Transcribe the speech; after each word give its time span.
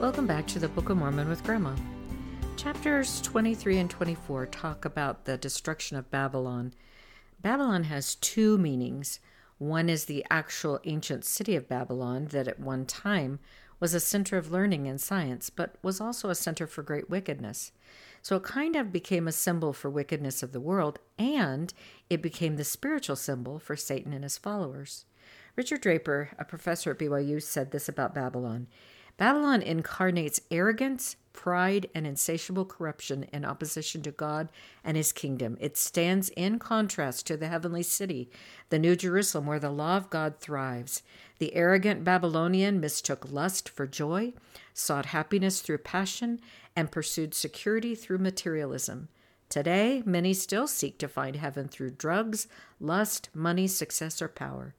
Welcome 0.00 0.26
back 0.26 0.46
to 0.46 0.58
the 0.58 0.66
Book 0.66 0.88
of 0.88 0.96
Mormon 0.96 1.28
with 1.28 1.44
Grandma. 1.44 1.76
Chapters 2.56 3.20
23 3.20 3.80
and 3.80 3.90
24 3.90 4.46
talk 4.46 4.86
about 4.86 5.26
the 5.26 5.36
destruction 5.36 5.98
of 5.98 6.10
Babylon. 6.10 6.72
Babylon 7.42 7.84
has 7.84 8.14
two 8.14 8.56
meanings. 8.56 9.20
One 9.58 9.90
is 9.90 10.06
the 10.06 10.24
actual 10.30 10.80
ancient 10.84 11.26
city 11.26 11.54
of 11.54 11.68
Babylon, 11.68 12.28
that 12.30 12.48
at 12.48 12.58
one 12.58 12.86
time 12.86 13.40
was 13.78 13.92
a 13.92 14.00
center 14.00 14.38
of 14.38 14.50
learning 14.50 14.88
and 14.88 14.98
science, 14.98 15.50
but 15.50 15.76
was 15.82 16.00
also 16.00 16.30
a 16.30 16.34
center 16.34 16.66
for 16.66 16.82
great 16.82 17.10
wickedness. 17.10 17.70
So 18.22 18.36
it 18.36 18.42
kind 18.42 18.76
of 18.76 18.92
became 18.92 19.28
a 19.28 19.32
symbol 19.32 19.74
for 19.74 19.90
wickedness 19.90 20.42
of 20.42 20.52
the 20.52 20.60
world, 20.60 20.98
and 21.18 21.74
it 22.08 22.22
became 22.22 22.56
the 22.56 22.64
spiritual 22.64 23.16
symbol 23.16 23.58
for 23.58 23.76
Satan 23.76 24.14
and 24.14 24.24
his 24.24 24.38
followers. 24.38 25.04
Richard 25.56 25.82
Draper, 25.82 26.30
a 26.38 26.44
professor 26.46 26.92
at 26.92 26.98
BYU, 26.98 27.42
said 27.42 27.70
this 27.70 27.86
about 27.86 28.14
Babylon. 28.14 28.66
Babylon 29.20 29.60
incarnates 29.60 30.40
arrogance, 30.50 31.16
pride, 31.34 31.90
and 31.94 32.06
insatiable 32.06 32.64
corruption 32.64 33.24
in 33.34 33.44
opposition 33.44 34.00
to 34.00 34.10
God 34.10 34.48
and 34.82 34.96
his 34.96 35.12
kingdom. 35.12 35.58
It 35.60 35.76
stands 35.76 36.30
in 36.30 36.58
contrast 36.58 37.26
to 37.26 37.36
the 37.36 37.48
heavenly 37.48 37.82
city, 37.82 38.30
the 38.70 38.78
New 38.78 38.96
Jerusalem, 38.96 39.44
where 39.44 39.58
the 39.58 39.68
law 39.68 39.98
of 39.98 40.08
God 40.08 40.38
thrives. 40.38 41.02
The 41.38 41.54
arrogant 41.54 42.02
Babylonian 42.02 42.80
mistook 42.80 43.30
lust 43.30 43.68
for 43.68 43.86
joy, 43.86 44.32
sought 44.72 45.04
happiness 45.04 45.60
through 45.60 45.78
passion, 45.78 46.40
and 46.74 46.90
pursued 46.90 47.34
security 47.34 47.94
through 47.94 48.20
materialism. 48.20 49.08
Today, 49.50 50.02
many 50.06 50.32
still 50.32 50.66
seek 50.66 50.96
to 50.96 51.08
find 51.08 51.36
heaven 51.36 51.68
through 51.68 51.90
drugs, 51.90 52.48
lust, 52.80 53.28
money, 53.34 53.66
success, 53.66 54.22
or 54.22 54.28
power. 54.28 54.74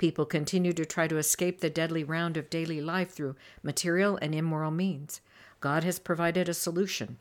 People 0.00 0.24
continue 0.24 0.72
to 0.72 0.86
try 0.86 1.06
to 1.08 1.18
escape 1.18 1.60
the 1.60 1.68
deadly 1.68 2.02
round 2.02 2.38
of 2.38 2.48
daily 2.48 2.80
life 2.80 3.10
through 3.10 3.36
material 3.62 4.18
and 4.22 4.34
immoral 4.34 4.70
means. 4.70 5.20
God 5.60 5.84
has 5.84 5.98
provided 5.98 6.48
a 6.48 6.54
solution 6.54 7.18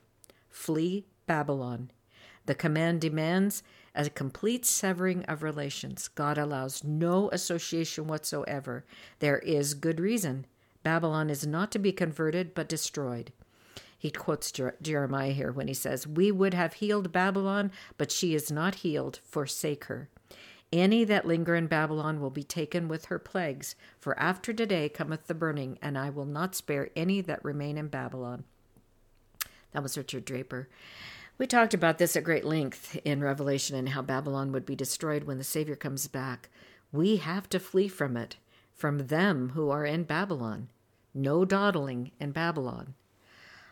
flee 0.50 1.04
Babylon. 1.28 1.92
The 2.46 2.56
command 2.56 3.02
demands 3.02 3.64
a 3.94 4.10
complete 4.10 4.66
severing 4.66 5.26
of 5.26 5.44
relations. 5.44 6.08
God 6.08 6.38
allows 6.38 6.82
no 6.82 7.30
association 7.32 8.08
whatsoever. 8.08 8.86
There 9.20 9.40
is 9.40 9.74
good 9.74 10.00
reason. 10.00 10.46
Babylon 10.82 11.30
is 11.30 11.46
not 11.46 11.74
to 11.74 11.80
be 11.80 11.92
converted 11.92 12.56
but 12.56 12.70
destroyed. 12.70 13.34
He 13.98 14.10
quotes 14.10 14.54
Jeremiah 14.82 15.34
here 15.34 15.52
when 15.52 15.68
he 15.68 15.74
says, 15.74 16.08
We 16.08 16.32
would 16.32 16.54
have 16.54 16.76
healed 16.76 17.12
Babylon, 17.12 17.74
but 17.98 18.10
she 18.10 18.34
is 18.34 18.50
not 18.50 18.76
healed. 18.76 19.20
Forsake 19.26 19.84
her. 19.84 20.08
Any 20.72 21.04
that 21.04 21.26
linger 21.26 21.56
in 21.56 21.66
Babylon 21.66 22.22
will 22.22 22.30
be 22.30 22.44
taken 22.44 22.88
with 22.88 23.06
her 23.06 23.18
plagues, 23.18 23.76
for 24.00 24.18
after 24.20 24.54
today 24.54 24.88
cometh 24.88 25.26
the 25.26 25.34
burning, 25.34 25.80
and 25.82 25.98
I 25.98 26.12
will 26.12 26.26
not 26.26 26.54
spare 26.54 26.90
any 26.96 27.22
that 27.22 27.44
remain 27.44 27.78
in 27.78 27.88
Babylon. 27.88 28.44
That 29.72 29.82
was 29.82 29.98
Richard 29.98 30.26
Draper. 30.26 30.70
We 31.40 31.48
talked 31.48 31.74
about 31.74 31.98
this 31.98 32.16
at 32.16 32.24
great 32.24 32.46
length 32.46 33.00
in 33.04 33.24
Revelation 33.24 33.76
and 33.76 33.90
how 33.90 34.02
Babylon 34.02 34.52
would 34.52 34.66
be 34.66 34.76
destroyed 34.76 35.24
when 35.24 35.38
the 35.38 35.44
Savior 35.44 35.76
comes 35.76 36.08
back. 36.08 36.50
We 36.92 37.18
have 37.18 37.50
to 37.50 37.60
flee 37.60 37.88
from 37.88 38.18
it, 38.18 38.36
from 38.74 39.08
them 39.08 39.50
who 39.50 39.70
are 39.70 39.86
in 39.86 40.04
Babylon. 40.04 40.70
No 41.14 41.46
dawdling 41.46 42.12
in 42.20 42.32
Babylon. 42.32 42.94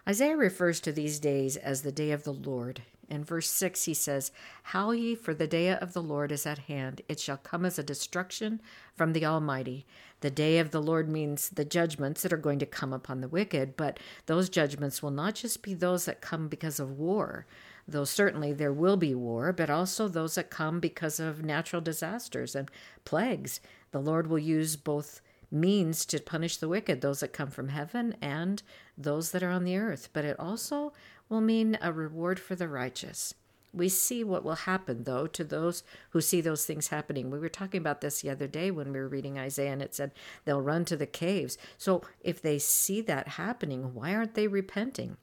Isaiah 0.08 0.38
refers 0.38 0.80
to 0.80 0.92
these 0.92 1.20
days 1.20 1.58
as 1.58 1.81
the 1.81 1.92
day 1.92 2.12
of 2.12 2.23
the 2.23 2.34
Lord. 2.34 2.81
In 3.09 3.23
verse 3.23 3.50
6, 3.50 3.86
he 3.86 3.94
says, 3.94 4.31
How 4.63 4.91
ye, 4.91 5.16
for 5.16 5.33
the 5.33 5.47
day 5.47 5.69
of 5.69 5.94
the 5.94 6.02
Lord 6.02 6.31
is 6.31 6.45
at 6.45 6.59
hand. 6.59 7.02
It 7.08 7.19
shall 7.19 7.38
come 7.38 7.66
as 7.66 7.80
a 7.80 7.83
destruction 7.83 8.61
from 8.95 9.13
the 9.13 9.25
Almighty. 9.25 9.86
The 10.19 10.30
day 10.30 10.59
of 10.59 10.72
the 10.72 10.81
Lord 10.81 11.08
means 11.08 11.50
the 11.50 11.63
judgments 11.63 12.22
that 12.23 12.33
are 12.33 12.38
going 12.38 12.59
to 12.59 12.66
come 12.66 12.91
upon 12.91 13.22
the 13.22 13.28
wicked, 13.28 13.78
but 13.78 14.00
those 14.25 14.50
judgments 14.50 15.02
will 15.02 15.11
not 15.11 15.35
just 15.35 15.61
be 15.61 15.73
those 15.73 16.06
that 16.06 16.22
come 16.22 16.47
because 16.47 16.79
of 16.79 16.97
war, 16.97 17.46
though 17.88 18.03
certainly 18.03 18.51
there 18.51 18.73
will 18.73 18.97
be 18.97 19.16
war, 19.16 19.53
but 19.53 19.69
also 19.69 20.07
those 20.07 20.35
that 20.35 20.50
come 20.50 20.79
because 20.79 21.19
of 21.19 21.46
natural 21.46 21.81
disasters 21.81 22.56
and 22.56 22.69
plagues. 23.06 23.62
The 23.91 24.00
Lord 24.00 24.28
will 24.28 24.40
use 24.40 24.75
both 24.75 25.22
means 25.50 26.06
to 26.06 26.19
punish 26.19 26.57
the 26.57 26.67
wicked, 26.67 27.01
those 27.01 27.22
that 27.22 27.34
come 27.34 27.50
from 27.50 27.69
heaven 27.69 28.16
and 28.22 28.62
those 28.97 29.31
that 29.31 29.44
are 29.44 29.50
on 29.50 29.63
the 29.63 29.78
earth, 29.78 30.09
but 30.12 30.25
it 30.25 30.38
also 30.40 30.94
will 31.30 31.42
mean 31.42 31.78
a 31.82 31.92
reward 31.92 32.40
for 32.40 32.56
the 32.56 32.68
righteous. 32.68 33.34
We 33.74 33.90
see 33.90 34.24
what 34.24 34.44
will 34.44 34.56
happen, 34.56 35.04
though, 35.04 35.28
to 35.28 35.44
those 35.44 35.84
who 36.12 36.22
see 36.22 36.42
those 36.42 36.66
things 36.66 36.88
happening. 36.88 37.30
We 37.30 37.40
were 37.40 37.50
talking 37.50 37.80
about 37.80 38.02
this 38.02 38.22
the 38.22 38.30
other 38.30 38.48
day 38.48 38.72
when 38.72 38.92
we 38.92 39.00
were 39.00 39.08
reading 39.08 39.38
Isaiah, 39.38 39.74
and 39.74 39.82
it 39.82 39.94
said 39.94 40.12
they'll 40.46 40.62
run 40.62 40.86
to 40.86 40.98
the 40.98 41.06
caves. 41.06 41.58
So 41.78 42.02
if 42.22 42.42
they 42.42 42.60
see 42.60 43.02
that 43.02 43.28
happening, 43.30 43.94
why 43.94 44.16
aren't 44.16 44.34
they 44.36 44.48
repenting? 44.48 45.18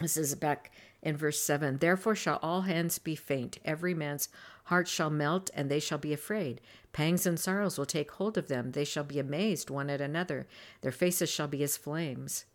This 0.00 0.16
is 0.16 0.34
back 0.34 0.70
in 1.02 1.16
verse 1.16 1.40
7 1.40 1.78
Therefore 1.78 2.14
shall 2.14 2.38
all 2.42 2.62
hands 2.62 2.98
be 2.98 3.16
faint, 3.16 3.58
every 3.64 3.94
man's 3.94 4.28
heart 4.64 4.88
shall 4.88 5.10
melt, 5.10 5.50
and 5.54 5.70
they 5.70 5.80
shall 5.80 5.98
be 5.98 6.12
afraid. 6.12 6.60
Pangs 6.92 7.26
and 7.26 7.38
sorrows 7.38 7.78
will 7.78 7.86
take 7.86 8.10
hold 8.12 8.38
of 8.38 8.48
them. 8.48 8.72
They 8.72 8.84
shall 8.84 9.04
be 9.04 9.18
amazed 9.18 9.70
one 9.70 9.90
at 9.90 10.00
another. 10.00 10.46
Their 10.80 10.92
faces 10.92 11.30
shall 11.30 11.48
be 11.48 11.62
as 11.62 11.76
flames. 11.76 12.46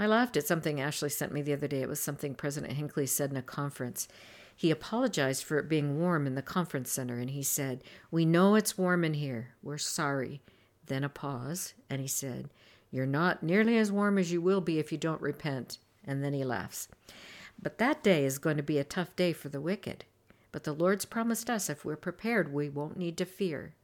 I 0.00 0.06
laughed 0.06 0.38
at 0.38 0.46
something 0.46 0.80
Ashley 0.80 1.10
sent 1.10 1.30
me 1.30 1.42
the 1.42 1.52
other 1.52 1.68
day. 1.68 1.82
It 1.82 1.88
was 1.88 2.00
something 2.00 2.34
President 2.34 2.72
Hinckley 2.72 3.04
said 3.04 3.30
in 3.30 3.36
a 3.36 3.42
conference. 3.42 4.08
He 4.56 4.70
apologized 4.70 5.44
for 5.44 5.58
it 5.58 5.68
being 5.68 6.00
warm 6.00 6.26
in 6.26 6.36
the 6.36 6.40
conference 6.40 6.90
center, 6.90 7.18
and 7.18 7.28
he 7.28 7.42
said, 7.42 7.84
We 8.10 8.24
know 8.24 8.54
it's 8.54 8.78
warm 8.78 9.04
in 9.04 9.12
here. 9.12 9.50
We're 9.62 9.76
sorry. 9.76 10.40
Then 10.86 11.04
a 11.04 11.10
pause, 11.10 11.74
and 11.90 12.00
he 12.00 12.08
said, 12.08 12.48
You're 12.90 13.04
not 13.04 13.42
nearly 13.42 13.76
as 13.76 13.92
warm 13.92 14.16
as 14.16 14.32
you 14.32 14.40
will 14.40 14.62
be 14.62 14.78
if 14.78 14.90
you 14.90 14.96
don't 14.96 15.20
repent. 15.20 15.76
And 16.06 16.24
then 16.24 16.32
he 16.32 16.44
laughs. 16.44 16.88
But 17.60 17.76
that 17.76 18.02
day 18.02 18.24
is 18.24 18.38
going 18.38 18.56
to 18.56 18.62
be 18.62 18.78
a 18.78 18.84
tough 18.84 19.14
day 19.16 19.34
for 19.34 19.50
the 19.50 19.60
wicked. 19.60 20.06
But 20.50 20.64
the 20.64 20.72
Lord's 20.72 21.04
promised 21.04 21.50
us 21.50 21.68
if 21.68 21.84
we're 21.84 21.96
prepared, 21.96 22.54
we 22.54 22.70
won't 22.70 22.96
need 22.96 23.18
to 23.18 23.26
fear. 23.26 23.74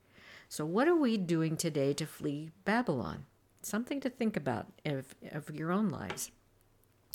So, 0.48 0.64
what 0.64 0.88
are 0.88 0.96
we 0.96 1.18
doing 1.18 1.58
today 1.58 1.92
to 1.92 2.06
flee 2.06 2.52
Babylon? 2.64 3.26
Something 3.66 4.00
to 4.00 4.10
think 4.10 4.36
about 4.36 4.66
of, 4.84 5.14
of 5.32 5.54
your 5.54 5.72
own 5.72 5.88
lives. 5.88 6.30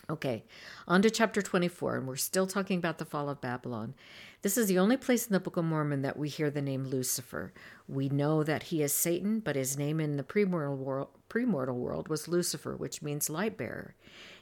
Okay, 0.10 0.44
on 0.88 1.02
to 1.04 1.10
chapter 1.10 1.42
24, 1.42 1.98
and 1.98 2.08
we're 2.08 2.16
still 2.16 2.48
talking 2.48 2.78
about 2.78 2.98
the 2.98 3.06
fall 3.06 3.30
of 3.30 3.40
Babylon. 3.40 3.94
This 4.42 4.58
is 4.58 4.68
the 4.68 4.80
only 4.80 4.98
place 4.98 5.28
in 5.28 5.34
the 5.34 5.40
Book 5.40 5.56
of 5.56 5.66
Mormon 5.66 6.02
that 6.02 6.18
we 6.18 6.28
hear 6.28 6.50
the 6.50 6.64
name 6.64 6.86
Lucifer. 6.86 7.54
We 7.88 8.10
know 8.10 8.42
that 8.44 8.64
he 8.64 8.82
is 8.82 8.92
Satan, 8.92 9.40
but 9.40 9.56
his 9.56 9.78
name 9.78 10.00
in 10.00 10.18
the 10.18 10.24
premortal 10.24 10.78
world, 10.78 11.10
premortal 11.30 11.76
world 11.76 12.08
was 12.08 12.28
Lucifer, 12.28 12.76
which 12.76 13.04
means 13.04 13.30
light 13.30 13.56
bearer. 13.56 13.94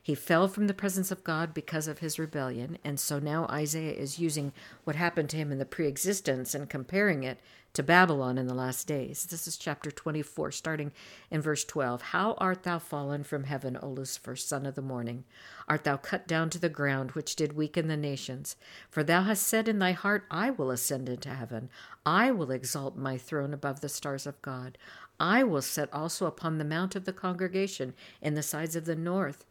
He 0.01 0.15
fell 0.15 0.47
from 0.47 0.67
the 0.67 0.73
presence 0.73 1.11
of 1.11 1.25
God 1.25 1.53
because 1.53 1.87
of 1.89 1.99
his 1.99 2.17
rebellion, 2.17 2.77
and 2.83 2.97
so 2.97 3.19
now 3.19 3.45
Isaiah 3.47 3.91
is 3.91 4.19
using 4.19 4.53
what 4.85 4.95
happened 4.95 5.29
to 5.31 5.37
him 5.37 5.51
in 5.51 5.59
the 5.59 5.65
pre 5.65 5.85
existence 5.87 6.55
and 6.55 6.69
comparing 6.69 7.23
it 7.23 7.39
to 7.73 7.83
Babylon 7.83 8.37
in 8.37 8.47
the 8.47 8.55
last 8.55 8.87
days. 8.87 9.27
This 9.29 9.47
is 9.47 9.55
chapter 9.55 9.91
24, 9.91 10.51
starting 10.51 10.91
in 11.29 11.41
verse 11.41 11.63
12. 11.63 12.01
How 12.01 12.33
art 12.39 12.63
thou 12.63 12.79
fallen 12.79 13.23
from 13.23 13.43
heaven, 13.43 13.77
O 13.81 13.89
Lucifer, 13.89 14.35
son 14.35 14.65
of 14.65 14.73
the 14.73 14.81
morning? 14.81 15.25
Art 15.67 15.83
thou 15.83 15.97
cut 15.97 16.27
down 16.27 16.49
to 16.49 16.59
the 16.59 16.69
ground, 16.69 17.11
which 17.11 17.35
did 17.35 17.53
weaken 17.53 17.87
the 17.87 17.97
nations? 17.97 18.55
For 18.89 19.03
thou 19.03 19.21
hast 19.21 19.45
said 19.45 19.67
in 19.67 19.77
thy 19.77 19.88
heart, 19.91 20.25
I 20.29 20.49
will 20.51 20.71
ascend 20.71 21.09
into 21.09 21.29
heaven. 21.29 21.69
I 22.05 22.31
will 22.31 22.51
exalt 22.51 22.97
my 22.97 23.17
throne 23.17 23.53
above 23.53 23.81
the 23.81 23.89
stars 23.89 24.25
of 24.25 24.41
God. 24.41 24.77
I 25.19 25.43
will 25.43 25.61
set 25.61 25.93
also 25.93 26.25
upon 26.25 26.57
the 26.57 26.65
mount 26.65 26.95
of 26.95 27.05
the 27.05 27.13
congregation 27.13 27.93
in 28.21 28.35
the 28.35 28.43
sides 28.43 28.75
of 28.75 28.85
the 28.85 28.95
north. 28.95 29.45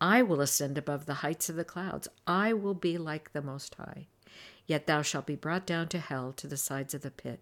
I 0.00 0.22
will 0.22 0.40
ascend 0.40 0.76
above 0.78 1.06
the 1.06 1.14
heights 1.14 1.48
of 1.48 1.56
the 1.56 1.64
clouds. 1.64 2.08
I 2.26 2.52
will 2.52 2.74
be 2.74 2.98
like 2.98 3.32
the 3.32 3.42
Most 3.42 3.76
High. 3.76 4.06
Yet 4.66 4.86
thou 4.86 5.02
shalt 5.02 5.26
be 5.26 5.36
brought 5.36 5.66
down 5.66 5.88
to 5.88 5.98
hell 5.98 6.32
to 6.32 6.46
the 6.46 6.56
sides 6.56 6.94
of 6.94 7.02
the 7.02 7.10
pit. 7.10 7.40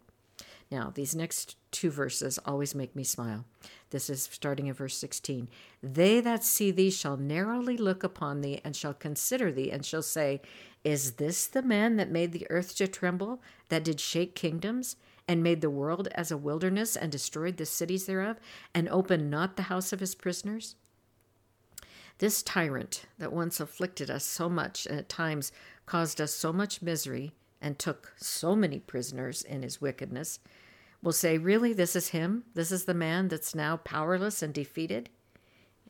Now, 0.70 0.92
these 0.94 1.16
next 1.16 1.56
two 1.72 1.90
verses 1.90 2.38
always 2.44 2.76
make 2.76 2.94
me 2.94 3.02
smile. 3.02 3.44
This 3.90 4.08
is 4.08 4.28
starting 4.30 4.68
in 4.68 4.74
verse 4.74 4.96
16. 4.96 5.48
They 5.82 6.20
that 6.20 6.44
see 6.44 6.70
thee 6.70 6.90
shall 6.90 7.16
narrowly 7.16 7.76
look 7.76 8.04
upon 8.04 8.40
thee, 8.40 8.60
and 8.64 8.76
shall 8.76 8.94
consider 8.94 9.50
thee, 9.50 9.72
and 9.72 9.84
shall 9.84 10.02
say, 10.02 10.40
Is 10.84 11.12
this 11.12 11.46
the 11.46 11.62
man 11.62 11.96
that 11.96 12.10
made 12.10 12.30
the 12.30 12.46
earth 12.50 12.76
to 12.76 12.86
tremble, 12.86 13.42
that 13.68 13.82
did 13.82 13.98
shake 13.98 14.36
kingdoms, 14.36 14.94
and 15.26 15.42
made 15.42 15.60
the 15.60 15.70
world 15.70 16.06
as 16.14 16.30
a 16.30 16.36
wilderness, 16.36 16.96
and 16.96 17.10
destroyed 17.10 17.56
the 17.56 17.66
cities 17.66 18.06
thereof, 18.06 18.36
and 18.72 18.88
opened 18.88 19.28
not 19.28 19.56
the 19.56 19.62
house 19.62 19.92
of 19.92 19.98
his 19.98 20.14
prisoners? 20.14 20.76
This 22.18 22.44
tyrant 22.44 23.06
that 23.18 23.32
once 23.32 23.58
afflicted 23.58 24.08
us 24.08 24.24
so 24.24 24.48
much, 24.48 24.86
and 24.86 24.98
at 25.00 25.08
times 25.08 25.50
caused 25.86 26.20
us 26.20 26.32
so 26.32 26.52
much 26.52 26.80
misery, 26.82 27.32
and 27.60 27.78
took 27.78 28.12
so 28.16 28.56
many 28.56 28.78
prisoners 28.78 29.42
in 29.42 29.62
his 29.62 29.80
wickedness, 29.80 30.40
will 31.02 31.12
say, 31.12 31.38
Really, 31.38 31.72
this 31.72 31.96
is 31.96 32.08
him? 32.08 32.44
This 32.54 32.72
is 32.72 32.84
the 32.84 32.94
man 32.94 33.28
that's 33.28 33.54
now 33.54 33.76
powerless 33.78 34.42
and 34.42 34.52
defeated? 34.52 35.10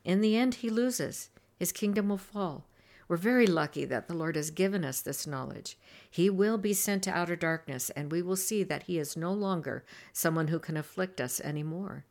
In 0.05 0.21
the 0.21 0.37
end, 0.37 0.55
he 0.55 0.71
loses. 0.71 1.31
His 1.59 1.73
kingdom 1.73 2.09
will 2.09 2.19
fall. 2.19 2.67
We're 3.11 3.17
very 3.17 3.47
lucky 3.47 3.85
that 3.87 4.07
the 4.07 4.15
Lord 4.15 4.37
has 4.37 4.53
given 4.53 4.85
us 4.85 5.01
this 5.01 5.27
knowledge. 5.27 5.77
He 6.09 6.31
will 6.31 6.59
be 6.59 6.73
sent 6.73 7.03
to 7.05 7.11
outer 7.11 7.35
darkness, 7.35 7.91
and 7.91 8.13
we 8.13 8.23
will 8.23 8.37
see 8.37 8.63
that 8.63 8.85
he 8.85 8.99
is 8.99 9.17
no 9.17 9.33
longer 9.33 9.85
someone 10.13 10.47
who 10.47 10.61
can 10.61 10.77
afflict 10.77 11.21
us 11.21 11.41
any 11.43 11.65
more. 11.65 12.05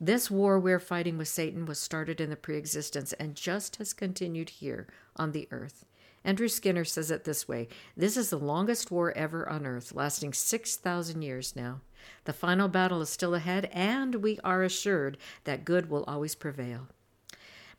This 0.00 0.30
war 0.30 0.58
we're 0.58 0.80
fighting 0.80 1.16
with 1.16 1.28
Satan 1.28 1.66
was 1.66 1.78
started 1.78 2.20
in 2.20 2.30
the 2.30 2.36
pre-existence 2.36 3.12
and 3.14 3.36
just 3.36 3.76
has 3.76 3.92
continued 3.92 4.50
here 4.50 4.88
on 5.14 5.30
the 5.30 5.46
earth. 5.52 5.84
Andrew 6.24 6.48
Skinner 6.48 6.84
says 6.84 7.10
it 7.10 7.24
this 7.24 7.46
way 7.46 7.68
This 7.96 8.16
is 8.16 8.30
the 8.30 8.38
longest 8.38 8.90
war 8.90 9.12
ever 9.16 9.48
on 9.48 9.66
earth, 9.66 9.94
lasting 9.94 10.32
6,000 10.32 11.22
years 11.22 11.54
now. 11.54 11.80
The 12.24 12.32
final 12.32 12.68
battle 12.68 13.02
is 13.02 13.10
still 13.10 13.34
ahead, 13.34 13.68
and 13.72 14.16
we 14.16 14.38
are 14.42 14.62
assured 14.62 15.18
that 15.44 15.64
good 15.64 15.90
will 15.90 16.04
always 16.04 16.34
prevail. 16.34 16.88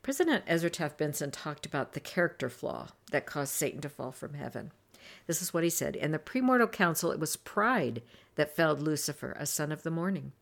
President 0.02 0.44
Ezra 0.46 0.70
Taft 0.70 0.98
Benson 0.98 1.32
talked 1.32 1.66
about 1.66 1.92
the 1.92 2.00
character 2.00 2.48
flaw 2.48 2.88
that 3.10 3.26
caused 3.26 3.52
Satan 3.52 3.80
to 3.80 3.88
fall 3.88 4.12
from 4.12 4.34
heaven. 4.34 4.70
This 5.26 5.42
is 5.42 5.52
what 5.52 5.64
he 5.64 5.70
said 5.70 5.96
In 5.96 6.12
the 6.12 6.18
premortal 6.18 6.70
council, 6.70 7.10
it 7.10 7.18
was 7.18 7.36
pride 7.36 8.02
that 8.36 8.54
felled 8.54 8.80
Lucifer, 8.80 9.36
a 9.38 9.46
son 9.46 9.72
of 9.72 9.82
the 9.82 9.90
morning. 9.90 10.32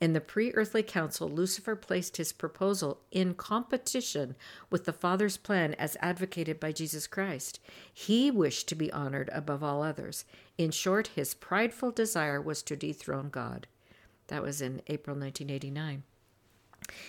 In 0.00 0.12
the 0.12 0.20
pre 0.20 0.52
earthly 0.52 0.82
council, 0.82 1.28
Lucifer 1.28 1.76
placed 1.76 2.16
his 2.16 2.32
proposal 2.32 3.00
in 3.10 3.34
competition 3.34 4.36
with 4.70 4.84
the 4.84 4.92
Father's 4.92 5.36
plan 5.36 5.74
as 5.74 5.96
advocated 6.00 6.58
by 6.58 6.72
Jesus 6.72 7.06
Christ. 7.06 7.60
He 7.92 8.30
wished 8.30 8.68
to 8.68 8.74
be 8.74 8.92
honored 8.92 9.30
above 9.32 9.62
all 9.62 9.82
others. 9.82 10.24
In 10.56 10.70
short, 10.70 11.08
his 11.08 11.34
prideful 11.34 11.90
desire 11.90 12.40
was 12.40 12.62
to 12.64 12.76
dethrone 12.76 13.30
God. 13.30 13.66
That 14.28 14.42
was 14.42 14.60
in 14.60 14.82
April 14.86 15.16
1989. 15.16 16.02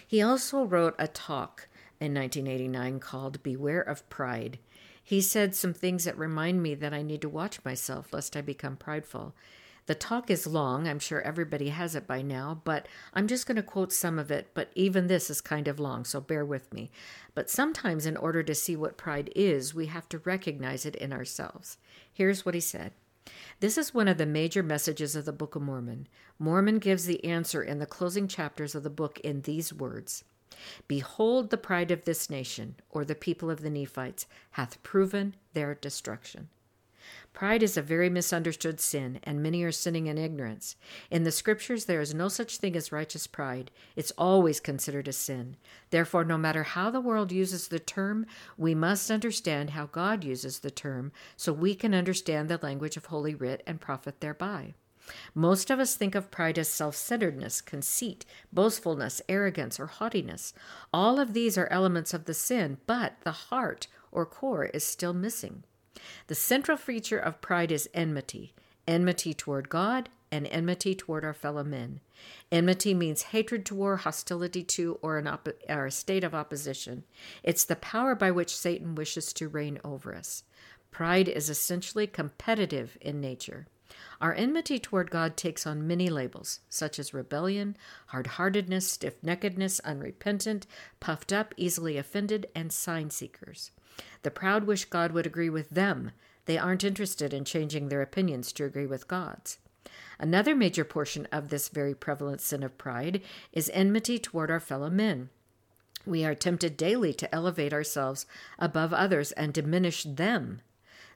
He 0.05 0.21
also 0.21 0.63
wrote 0.63 0.95
a 0.97 1.07
talk 1.07 1.67
in 1.99 2.13
1989 2.13 2.99
called 2.99 3.43
Beware 3.43 3.81
of 3.81 4.09
Pride. 4.09 4.59
He 5.03 5.21
said 5.21 5.55
some 5.55 5.73
things 5.73 6.03
that 6.03 6.17
remind 6.17 6.61
me 6.61 6.75
that 6.75 6.93
I 6.93 7.01
need 7.01 7.21
to 7.21 7.29
watch 7.29 7.63
myself 7.65 8.13
lest 8.13 8.37
I 8.37 8.41
become 8.41 8.77
prideful. 8.77 9.33
The 9.89 9.95
talk 9.95 10.29
is 10.29 10.45
long. 10.45 10.87
I'm 10.87 10.99
sure 10.99 11.19
everybody 11.23 11.69
has 11.69 11.95
it 11.95 12.05
by 12.05 12.21
now, 12.21 12.61
but 12.63 12.87
I'm 13.11 13.25
just 13.25 13.47
going 13.47 13.55
to 13.55 13.63
quote 13.63 13.91
some 13.91 14.19
of 14.19 14.29
it. 14.29 14.51
But 14.53 14.69
even 14.75 15.07
this 15.07 15.31
is 15.31 15.41
kind 15.41 15.67
of 15.67 15.79
long, 15.79 16.05
so 16.05 16.21
bear 16.21 16.45
with 16.45 16.71
me. 16.71 16.91
But 17.33 17.49
sometimes, 17.49 18.05
in 18.05 18.15
order 18.15 18.43
to 18.43 18.53
see 18.53 18.75
what 18.75 18.97
pride 18.97 19.31
is, 19.35 19.73
we 19.73 19.87
have 19.87 20.07
to 20.09 20.19
recognize 20.19 20.85
it 20.85 20.95
in 20.97 21.11
ourselves. 21.11 21.79
Here's 22.13 22.45
what 22.45 22.53
he 22.53 22.61
said. 22.61 22.91
This 23.61 23.79
is 23.79 23.91
one 23.91 24.07
of 24.07 24.19
the 24.19 24.27
major 24.27 24.61
messages 24.61 25.15
of 25.15 25.25
the 25.25 25.33
Book 25.33 25.55
of 25.55 25.63
Mormon. 25.63 26.07
Mormon 26.37 26.77
gives 26.77 27.07
the 27.07 27.25
answer 27.25 27.63
in 27.63 27.79
the 27.79 27.87
closing 27.87 28.27
chapters 28.27 28.75
of 28.75 28.83
the 28.83 28.91
book 28.91 29.19
in 29.21 29.41
these 29.41 29.73
words 29.73 30.23
Behold, 30.87 31.49
the 31.49 31.57
pride 31.57 31.89
of 31.89 32.05
this 32.05 32.29
nation, 32.29 32.75
or 32.91 33.03
the 33.03 33.15
people 33.15 33.49
of 33.49 33.63
the 33.63 33.71
Nephites, 33.71 34.27
hath 34.51 34.83
proven 34.83 35.35
their 35.55 35.73
destruction. 35.73 36.49
Pride 37.33 37.63
is 37.63 37.77
a 37.77 37.81
very 37.81 38.09
misunderstood 38.09 38.79
sin, 38.79 39.19
and 39.23 39.41
many 39.41 39.63
are 39.63 39.71
sinning 39.71 40.07
in 40.07 40.17
ignorance. 40.17 40.75
In 41.09 41.23
the 41.23 41.31
scriptures, 41.31 41.85
there 41.85 42.01
is 42.01 42.13
no 42.13 42.27
such 42.27 42.57
thing 42.57 42.75
as 42.75 42.91
righteous 42.91 43.27
pride. 43.27 43.71
It's 43.95 44.11
always 44.17 44.59
considered 44.59 45.07
a 45.07 45.13
sin. 45.13 45.55
Therefore, 45.89 46.23
no 46.23 46.37
matter 46.37 46.63
how 46.63 46.89
the 46.89 47.01
world 47.01 47.31
uses 47.31 47.67
the 47.67 47.79
term, 47.79 48.25
we 48.57 48.75
must 48.75 49.09
understand 49.09 49.71
how 49.71 49.85
God 49.85 50.23
uses 50.23 50.59
the 50.59 50.71
term 50.71 51.11
so 51.37 51.53
we 51.53 51.75
can 51.75 51.93
understand 51.93 52.49
the 52.49 52.59
language 52.61 52.97
of 52.97 53.05
Holy 53.05 53.35
Writ 53.35 53.63
and 53.65 53.79
profit 53.79 54.19
thereby. 54.19 54.73
Most 55.33 55.69
of 55.69 55.79
us 55.79 55.95
think 55.95 56.15
of 56.15 56.31
pride 56.31 56.57
as 56.59 56.67
self 56.67 56.95
centeredness, 56.95 57.61
conceit, 57.61 58.25
boastfulness, 58.53 59.21
arrogance, 59.27 59.79
or 59.79 59.87
haughtiness. 59.87 60.53
All 60.93 61.19
of 61.19 61.33
these 61.33 61.57
are 61.57 61.67
elements 61.71 62.13
of 62.13 62.25
the 62.25 62.33
sin, 62.33 62.77
but 62.85 63.15
the 63.21 63.31
heart 63.31 63.87
or 64.11 64.25
core 64.25 64.65
is 64.65 64.83
still 64.83 65.13
missing. 65.13 65.63
The 66.27 66.35
central 66.35 66.77
feature 66.77 67.19
of 67.19 67.41
pride 67.41 67.71
is 67.71 67.89
enmity 67.93 68.53
enmity 68.89 69.35
toward 69.35 69.69
God 69.69 70.09
and 70.31 70.47
enmity 70.47 70.95
toward 70.95 71.23
our 71.23 71.33
fellow 71.33 71.63
men. 71.63 71.99
Enmity 72.51 72.95
means 72.95 73.21
hatred 73.21 73.63
toward, 73.63 73.99
hostility 73.99 74.63
to, 74.63 74.97
or, 75.03 75.19
an 75.19 75.27
op- 75.27 75.47
or 75.69 75.85
a 75.85 75.91
state 75.91 76.23
of 76.23 76.33
opposition. 76.33 77.03
It's 77.43 77.63
the 77.63 77.75
power 77.75 78.15
by 78.15 78.31
which 78.31 78.57
Satan 78.57 78.95
wishes 78.95 79.31
to 79.33 79.47
reign 79.47 79.79
over 79.83 80.15
us. 80.15 80.43
Pride 80.89 81.27
is 81.27 81.49
essentially 81.49 82.07
competitive 82.07 82.97
in 82.99 83.21
nature. 83.21 83.67
Our 84.19 84.33
enmity 84.33 84.79
toward 84.79 85.11
God 85.11 85.37
takes 85.37 85.67
on 85.67 85.87
many 85.87 86.09
labels, 86.09 86.59
such 86.67 86.97
as 86.99 87.13
rebellion, 87.13 87.77
hard 88.07 88.27
heartedness, 88.27 88.89
stiff 88.89 89.21
neckedness, 89.21 89.79
unrepentant, 89.83 90.65
puffed 90.99 91.31
up, 91.31 91.53
easily 91.57 91.97
offended, 91.97 92.47
and 92.55 92.71
sign 92.71 93.11
seekers. 93.11 93.71
The 94.23 94.31
proud 94.31 94.65
wish 94.65 94.85
God 94.85 95.11
would 95.11 95.25
agree 95.25 95.49
with 95.49 95.69
them. 95.69 96.11
They 96.45 96.57
aren't 96.57 96.83
interested 96.83 97.33
in 97.33 97.45
changing 97.45 97.89
their 97.89 98.01
opinions 98.01 98.51
to 98.53 98.65
agree 98.65 98.87
with 98.87 99.07
God's. 99.07 99.59
Another 100.19 100.55
major 100.55 100.83
portion 100.83 101.27
of 101.31 101.49
this 101.49 101.69
very 101.69 101.95
prevalent 101.95 102.41
sin 102.41 102.63
of 102.63 102.77
pride 102.77 103.21
is 103.53 103.69
enmity 103.73 104.19
toward 104.19 104.51
our 104.51 104.59
fellow 104.59 104.89
men. 104.89 105.29
We 106.05 106.25
are 106.25 106.35
tempted 106.35 106.75
daily 106.75 107.13
to 107.13 107.33
elevate 107.33 107.73
ourselves 107.73 108.25
above 108.57 108.93
others 108.93 109.31
and 109.33 109.53
diminish 109.53 110.03
them. 110.03 110.61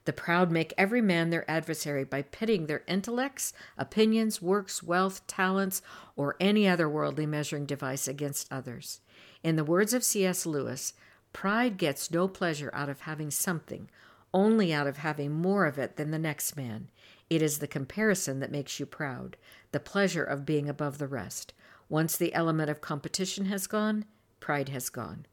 The 0.05 0.13
proud 0.13 0.51
make 0.51 0.73
every 0.77 1.01
man 1.01 1.29
their 1.29 1.49
adversary 1.49 2.03
by 2.03 2.23
pitting 2.23 2.65
their 2.65 2.83
intellects, 2.87 3.53
opinions, 3.77 4.41
works, 4.41 4.83
wealth, 4.83 5.25
talents, 5.27 5.81
or 6.15 6.35
any 6.39 6.67
other 6.67 6.89
worldly 6.89 7.25
measuring 7.25 7.65
device 7.65 8.07
against 8.07 8.51
others. 8.51 8.99
In 9.43 9.55
the 9.55 9.63
words 9.63 9.93
of 9.93 10.03
C.S. 10.03 10.45
Lewis, 10.45 10.93
Pride 11.33 11.77
gets 11.77 12.11
no 12.11 12.27
pleasure 12.27 12.69
out 12.73 12.89
of 12.89 13.01
having 13.01 13.31
something, 13.31 13.89
only 14.33 14.71
out 14.71 14.87
of 14.87 14.97
having 14.97 15.31
more 15.31 15.65
of 15.65 15.77
it 15.77 15.97
than 15.97 16.11
the 16.11 16.19
next 16.19 16.55
man. 16.55 16.89
It 17.29 17.41
is 17.41 17.59
the 17.59 17.67
comparison 17.67 18.39
that 18.39 18.51
makes 18.51 18.79
you 18.79 18.85
proud, 18.85 19.35
the 19.71 19.79
pleasure 19.79 20.23
of 20.23 20.45
being 20.45 20.69
above 20.69 20.99
the 20.99 21.07
rest. 21.07 21.53
Once 21.89 22.15
the 22.15 22.33
element 22.33 22.69
of 22.69 22.81
competition 22.81 23.45
has 23.45 23.67
gone, 23.67 24.05
pride 24.39 24.69
has 24.69 24.89
gone. 24.89 25.25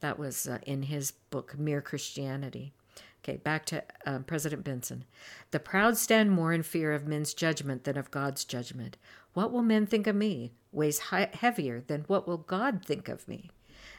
That 0.00 0.18
was 0.18 0.46
uh, 0.46 0.58
in 0.66 0.84
his 0.84 1.12
book, 1.12 1.58
Mere 1.58 1.80
Christianity. 1.80 2.72
Okay, 3.22 3.38
back 3.38 3.66
to 3.66 3.82
uh, 4.06 4.20
President 4.20 4.62
Benson. 4.62 5.04
The 5.50 5.58
proud 5.58 5.96
stand 5.96 6.30
more 6.30 6.52
in 6.52 6.62
fear 6.62 6.92
of 6.92 7.06
men's 7.06 7.34
judgment 7.34 7.84
than 7.84 7.96
of 7.96 8.10
God's 8.10 8.44
judgment. 8.44 8.96
What 9.32 9.52
will 9.52 9.62
men 9.62 9.86
think 9.86 10.06
of 10.06 10.14
me 10.14 10.52
weighs 10.70 10.98
heavier 11.10 11.80
than 11.80 12.02
what 12.02 12.28
will 12.28 12.36
God 12.36 12.84
think 12.84 13.08
of 13.08 13.26
me. 13.26 13.50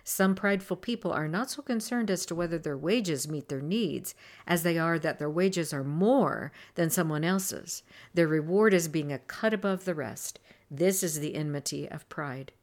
Some 0.10 0.36
prideful 0.36 0.78
people 0.78 1.12
are 1.12 1.28
not 1.28 1.52
so 1.52 1.62
concerned 1.62 2.10
as 2.10 2.26
to 2.28 2.34
whether 2.34 2.58
their 2.58 2.78
wages 2.78 3.28
meet 3.28 3.50
their 3.50 3.60
needs 3.60 4.16
as 4.48 4.64
they 4.64 4.78
are 4.78 4.98
that 4.98 5.20
their 5.20 5.30
wages 5.30 5.74
are 5.74 5.84
more 5.84 6.54
than 6.76 6.90
someone 6.90 7.26
else's. 7.26 7.84
Their 8.14 8.30
reward 8.30 8.74
is 8.74 8.88
being 8.88 9.12
a 9.12 9.20
cut 9.20 9.54
above 9.54 9.84
the 9.84 9.94
rest. 9.94 10.40
This 10.72 11.04
is 11.04 11.20
the 11.20 11.36
enmity 11.36 11.92
of 11.92 12.08
pride. 12.08 12.54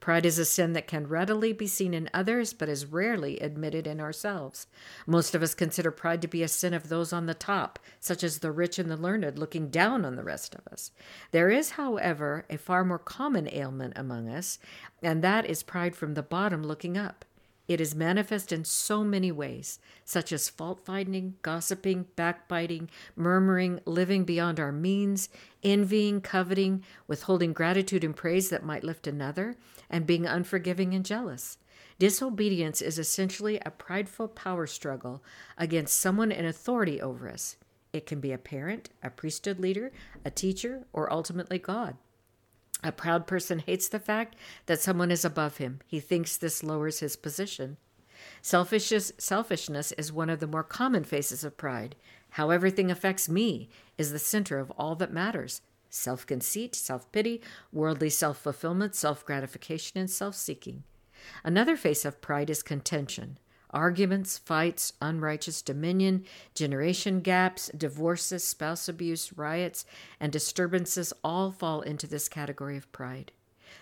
Pride 0.00 0.24
is 0.24 0.38
a 0.38 0.44
sin 0.44 0.72
that 0.72 0.86
can 0.86 1.06
readily 1.06 1.52
be 1.52 1.66
seen 1.66 1.92
in 1.92 2.08
others, 2.14 2.52
but 2.52 2.68
is 2.68 2.86
rarely 2.86 3.38
admitted 3.38 3.86
in 3.86 4.00
ourselves. 4.00 4.66
Most 5.06 5.34
of 5.34 5.42
us 5.42 5.54
consider 5.54 5.90
pride 5.90 6.22
to 6.22 6.28
be 6.28 6.42
a 6.42 6.48
sin 6.48 6.72
of 6.72 6.88
those 6.88 7.12
on 7.12 7.26
the 7.26 7.34
top, 7.34 7.78
such 8.00 8.24
as 8.24 8.38
the 8.38 8.50
rich 8.50 8.78
and 8.78 8.90
the 8.90 8.96
learned, 8.96 9.38
looking 9.38 9.68
down 9.68 10.04
on 10.04 10.16
the 10.16 10.24
rest 10.24 10.54
of 10.54 10.66
us. 10.72 10.90
There 11.32 11.50
is, 11.50 11.70
however, 11.70 12.46
a 12.48 12.56
far 12.56 12.84
more 12.84 12.98
common 12.98 13.48
ailment 13.52 13.92
among 13.96 14.28
us, 14.28 14.58
and 15.02 15.22
that 15.22 15.44
is 15.44 15.62
pride 15.62 15.94
from 15.94 16.14
the 16.14 16.22
bottom 16.22 16.62
looking 16.62 16.96
up. 16.96 17.24
It 17.70 17.80
is 17.80 17.94
manifest 17.94 18.50
in 18.50 18.64
so 18.64 19.04
many 19.04 19.30
ways, 19.30 19.78
such 20.04 20.32
as 20.32 20.48
fault 20.48 20.80
finding, 20.84 21.36
gossiping, 21.42 22.06
backbiting, 22.16 22.90
murmuring, 23.14 23.78
living 23.84 24.24
beyond 24.24 24.58
our 24.58 24.72
means, 24.72 25.28
envying, 25.62 26.20
coveting, 26.20 26.82
withholding 27.06 27.52
gratitude 27.52 28.02
and 28.02 28.16
praise 28.16 28.48
that 28.48 28.64
might 28.64 28.82
lift 28.82 29.06
another, 29.06 29.54
and 29.88 30.04
being 30.04 30.26
unforgiving 30.26 30.94
and 30.94 31.04
jealous. 31.04 31.58
Disobedience 32.00 32.82
is 32.82 32.98
essentially 32.98 33.60
a 33.64 33.70
prideful 33.70 34.26
power 34.26 34.66
struggle 34.66 35.22
against 35.56 35.96
someone 35.96 36.32
in 36.32 36.46
authority 36.46 37.00
over 37.00 37.30
us. 37.30 37.56
It 37.92 38.04
can 38.04 38.18
be 38.18 38.32
a 38.32 38.38
parent, 38.38 38.90
a 39.00 39.10
priesthood 39.10 39.60
leader, 39.60 39.92
a 40.24 40.30
teacher, 40.32 40.86
or 40.92 41.12
ultimately 41.12 41.60
God. 41.60 41.96
A 42.82 42.92
proud 42.92 43.26
person 43.26 43.58
hates 43.60 43.88
the 43.88 43.98
fact 43.98 44.36
that 44.66 44.80
someone 44.80 45.10
is 45.10 45.24
above 45.24 45.58
him. 45.58 45.80
He 45.86 46.00
thinks 46.00 46.36
this 46.36 46.62
lowers 46.62 47.00
his 47.00 47.16
position. 47.16 47.76
Selfishness, 48.42 49.12
selfishness 49.18 49.92
is 49.92 50.12
one 50.12 50.30
of 50.30 50.40
the 50.40 50.46
more 50.46 50.62
common 50.62 51.04
faces 51.04 51.44
of 51.44 51.56
pride. 51.56 51.96
How 52.30 52.50
everything 52.50 52.90
affects 52.90 53.28
me 53.28 53.68
is 53.98 54.12
the 54.12 54.18
center 54.18 54.58
of 54.58 54.70
all 54.72 54.94
that 54.96 55.12
matters. 55.12 55.62
Self 55.90 56.24
conceit, 56.24 56.74
self 56.74 57.10
pity, 57.12 57.42
worldly 57.72 58.10
self 58.10 58.38
fulfillment, 58.38 58.94
self 58.94 59.24
gratification, 59.24 59.98
and 59.98 60.08
self 60.08 60.34
seeking. 60.34 60.84
Another 61.44 61.76
face 61.76 62.04
of 62.04 62.20
pride 62.20 62.48
is 62.48 62.62
contention. 62.62 63.38
Arguments, 63.70 64.36
fights, 64.38 64.94
unrighteous 65.00 65.62
dominion, 65.62 66.24
generation 66.54 67.20
gaps, 67.20 67.70
divorces, 67.76 68.42
spouse 68.42 68.88
abuse, 68.88 69.32
riots, 69.36 69.86
and 70.18 70.32
disturbances 70.32 71.12
all 71.22 71.52
fall 71.52 71.80
into 71.80 72.06
this 72.06 72.28
category 72.28 72.76
of 72.76 72.90
pride. 72.92 73.32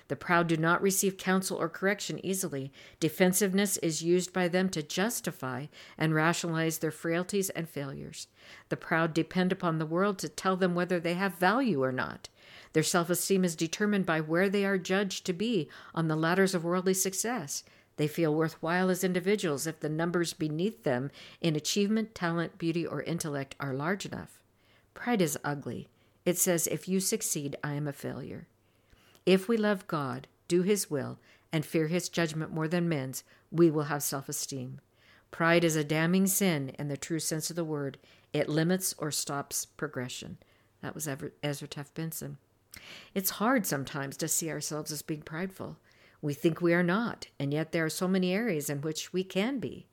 The 0.09 0.17
proud 0.17 0.47
do 0.49 0.57
not 0.57 0.83
receive 0.83 1.17
counsel 1.17 1.57
or 1.59 1.69
correction 1.69 2.25
easily. 2.25 2.73
Defensiveness 3.01 3.77
is 3.79 4.03
used 4.03 4.33
by 4.33 4.49
them 4.49 4.69
to 4.71 4.83
justify 4.83 5.67
and 5.97 6.15
rationalize 6.15 6.79
their 6.79 6.91
frailties 6.91 7.51
and 7.51 7.69
failures. 7.69 8.27
The 8.69 8.77
proud 8.77 9.15
depend 9.15 9.53
upon 9.53 9.79
the 9.79 9.87
world 9.87 10.19
to 10.19 10.29
tell 10.29 10.57
them 10.57 10.75
whether 10.75 10.99
they 10.99 11.15
have 11.15 11.35
value 11.35 11.83
or 11.83 11.93
not. 11.93 12.29
Their 12.73 12.83
self 12.83 13.11
esteem 13.11 13.45
is 13.45 13.57
determined 13.57 14.07
by 14.07 14.21
where 14.21 14.49
they 14.49 14.65
are 14.65 14.79
judged 14.79 15.25
to 15.27 15.33
be 15.33 15.69
on 15.95 16.09
the 16.09 16.17
ladders 16.17 16.55
of 16.55 16.65
worldly 16.65 16.95
success. 16.95 17.63
They 17.99 18.07
feel 18.07 18.33
worthwhile 18.33 18.91
as 18.91 19.03
individuals 19.03 19.67
if 19.67 19.81
the 19.81 19.89
numbers 19.89 20.33
beneath 20.33 20.85
them 20.85 21.11
in 21.41 21.57
achievement, 21.57 22.15
talent, 22.15 22.57
beauty, 22.57 22.87
or 22.87 23.03
intellect 23.03 23.57
are 23.59 23.75
large 23.75 24.07
enough. 24.07 24.41
Pride 24.95 25.21
is 25.21 25.37
ugly. 25.45 25.89
It 26.25 26.39
says, 26.39 26.69
If 26.69 26.89
you 26.89 27.01
succeed, 27.01 27.57
I 27.63 27.75
am 27.75 27.89
a 27.89 27.93
failure. 27.93 28.47
If 29.27 29.49
we 29.49 29.57
love 29.57 29.89
God, 29.89 30.29
do 30.47 30.63
His 30.63 30.89
will, 30.89 31.19
and 31.53 31.67
fear 31.67 31.89
His 31.89 32.09
judgment 32.09 32.53
more 32.53 32.69
than 32.69 32.89
men's, 32.89 33.25
we 33.51 33.69
will 33.69 33.85
have 33.85 34.03
self 34.03 34.29
esteem. 34.29 34.81
Pride 35.33 35.65
is 35.65 35.75
a 35.75 35.83
damning 35.83 36.29
sin 36.29 36.71
in 36.79 36.87
the 36.87 36.97
true 36.97 37.19
sense 37.19 37.51
of 37.51 37.57
the 37.57 37.65
word. 37.65 37.99
It 38.33 38.49
limits 38.49 38.95
or 38.97 39.11
stops 39.11 39.67
progression. 39.67 40.39
That 40.83 40.95
was 40.95 41.09
Ezra 41.43 41.69
Taft 41.69 41.95
Benson. 41.95 42.39
It's 43.13 43.31
hard 43.31 43.67
sometimes 43.67 44.17
to 44.19 44.29
see 44.29 44.51
ourselves 44.51 44.93
as 44.93 45.03
being 45.03 45.23
prideful. 45.23 45.79
We 46.21 46.35
think 46.35 46.61
we 46.61 46.75
are 46.75 46.83
not, 46.83 47.29
and 47.39 47.53
yet 47.53 47.73
there 47.73 47.85
are 47.85 47.91
so 47.91 48.09
many 48.09 48.33
areas 48.33 48.69
in 48.69 48.81
which 48.81 49.13
we 49.13 49.23
can 49.23 49.59
be. 49.59 49.87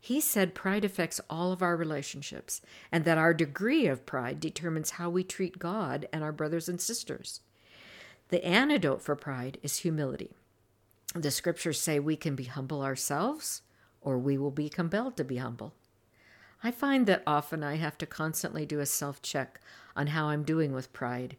He 0.00 0.20
said 0.20 0.54
pride 0.54 0.84
affects 0.84 1.20
all 1.30 1.52
of 1.52 1.62
our 1.62 1.76
relationships, 1.76 2.60
and 2.90 3.04
that 3.04 3.18
our 3.18 3.32
degree 3.32 3.86
of 3.86 4.04
pride 4.04 4.40
determines 4.40 4.90
how 4.90 5.08
we 5.08 5.22
treat 5.22 5.60
God 5.60 6.08
and 6.12 6.24
our 6.24 6.32
brothers 6.32 6.68
and 6.68 6.80
sisters. 6.80 7.40
The 8.28 8.44
antidote 8.44 9.00
for 9.00 9.14
pride 9.14 9.58
is 9.62 9.78
humility. 9.78 10.32
The 11.14 11.30
scriptures 11.30 11.80
say 11.80 12.00
we 12.00 12.16
can 12.16 12.34
be 12.34 12.44
humble 12.44 12.82
ourselves, 12.82 13.62
or 14.00 14.18
we 14.18 14.36
will 14.36 14.50
be 14.50 14.68
compelled 14.68 15.16
to 15.18 15.24
be 15.24 15.36
humble. 15.36 15.74
I 16.64 16.70
find 16.70 17.06
that 17.06 17.22
often 17.26 17.62
I 17.62 17.76
have 17.76 17.98
to 17.98 18.06
constantly 18.06 18.66
do 18.66 18.80
a 18.80 18.86
self 18.86 19.22
check 19.22 19.60
on 19.94 20.08
how 20.08 20.26
I'm 20.26 20.42
doing 20.42 20.72
with 20.72 20.92
pride. 20.92 21.36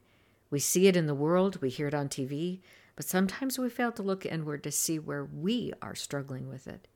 We 0.50 0.60
see 0.60 0.88
it 0.88 0.96
in 0.96 1.08
the 1.08 1.16
world, 1.16 1.62
we 1.62 1.70
hear 1.70 1.88
it 1.88 1.94
on 1.94 2.08
TV, 2.08 2.60
but 2.96 3.06
sometimes 3.06 3.58
we 3.58 3.70
fail 3.70 3.92
to 3.94 4.04
look 4.04 4.26
inward 4.26 4.64
to 4.64 4.72
see 4.72 5.00
where 5.00 5.26
we 5.26 5.74
are 5.82 5.96
struggling 5.96 6.48
with 6.48 6.68
it. 6.68 6.88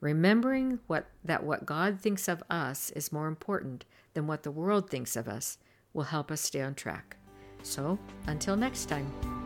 Remembering 0.00 0.80
what, 0.86 1.06
that 1.24 1.44
what 1.44 1.66
God 1.66 2.00
thinks 2.00 2.26
of 2.28 2.42
us 2.48 2.90
is 2.90 3.12
more 3.12 3.28
important 3.28 3.84
than 4.14 4.26
what 4.26 4.42
the 4.42 4.50
world 4.50 4.88
thinks 4.88 5.16
of 5.16 5.28
us 5.28 5.58
will 5.92 6.04
help 6.04 6.30
us 6.30 6.40
stay 6.40 6.62
on 6.62 6.74
track. 6.74 7.16
So, 7.62 7.98
until 8.26 8.56
next 8.56 8.86
time. 8.86 9.39